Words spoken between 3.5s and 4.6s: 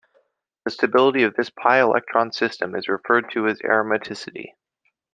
aromaticity.